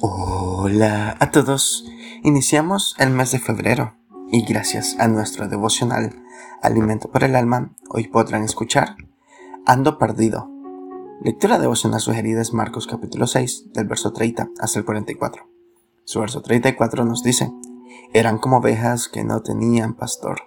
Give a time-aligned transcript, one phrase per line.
[0.00, 1.86] Hola a todos.
[2.22, 3.94] Iniciamos el mes de febrero
[4.30, 6.22] y gracias a nuestro devocional
[6.62, 8.96] Alimento para el Alma, hoy podrán escuchar
[9.66, 10.50] Ando Perdido.
[11.22, 15.48] Lectura devocional sugerida es Marcos capítulo 6, del verso 30 hasta el 44.
[16.04, 17.52] Su verso 34 nos dice,
[18.12, 20.42] eran como ovejas que no tenían pastor.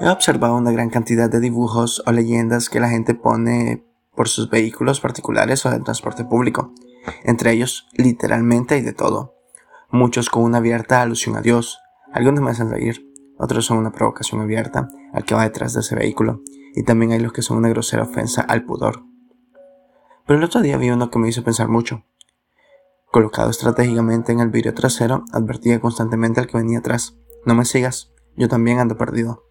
[0.00, 3.86] He observado una gran cantidad de dibujos o leyendas que la gente pone
[4.16, 6.72] por sus vehículos particulares o del transporte público
[7.24, 9.34] entre ellos, literalmente hay de todo.
[9.90, 11.78] Muchos con una abierta alusión a Dios,
[12.12, 13.06] algunos me hacen reír,
[13.38, 16.42] otros son una provocación abierta al que va detrás de ese vehículo,
[16.74, 19.04] y también hay los que son una grosera ofensa al pudor.
[20.26, 22.04] Pero el otro día vi uno que me hizo pensar mucho.
[23.12, 28.12] Colocado estratégicamente en el vidrio trasero, advertía constantemente al que venía atrás, no me sigas,
[28.36, 29.44] yo también ando perdido.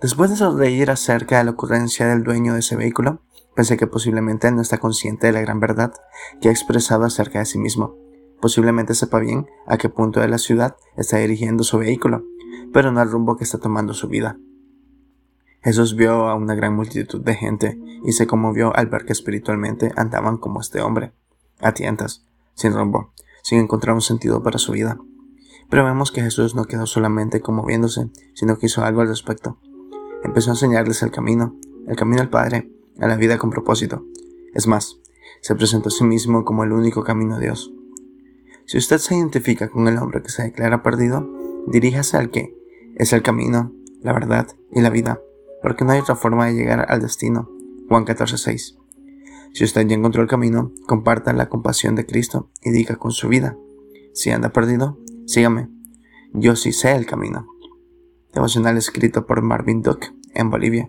[0.00, 3.22] Después de sonreír acerca de la ocurrencia del dueño de ese vehículo,
[3.54, 5.92] Pensé que posiblemente él no está consciente de la gran verdad
[6.40, 7.96] que ha expresado acerca de sí mismo.
[8.40, 12.24] Posiblemente sepa bien a qué punto de la ciudad está dirigiendo su vehículo,
[12.72, 14.38] pero no al rumbo que está tomando su vida.
[15.62, 19.92] Jesús vio a una gran multitud de gente y se conmovió al ver que espiritualmente
[19.94, 21.12] andaban como este hombre,
[21.60, 23.12] a tientas, sin rumbo,
[23.42, 24.98] sin encontrar un sentido para su vida.
[25.68, 29.58] Pero vemos que Jesús no quedó solamente conmoviéndose, sino que hizo algo al respecto.
[30.24, 31.56] Empezó a enseñarles el camino,
[31.86, 34.04] el camino al Padre, a la vida con propósito.
[34.54, 34.98] Es más,
[35.40, 37.72] se presentó a sí mismo como el único camino a Dios.
[38.66, 41.28] Si usted se identifica con el hombre que se declara perdido,
[41.66, 42.56] diríjase al que
[42.96, 45.20] es el camino, la verdad y la vida,
[45.62, 47.50] porque no hay otra forma de llegar al destino.
[47.88, 48.76] Juan 14:6.
[49.52, 53.28] Si usted ya encontró el camino, comparta la compasión de Cristo y diga con su
[53.28, 53.56] vida,
[54.14, 55.68] si anda perdido, sígame,
[56.32, 57.48] yo sí sé el camino.
[58.32, 60.88] Devocional escrito por Marvin Duck en Bolivia.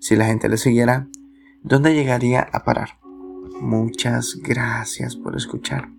[0.00, 1.08] Si la gente le siguiera,
[1.62, 2.98] ¿dónde llegaría a parar?
[3.60, 5.90] Muchas gracias por escuchar.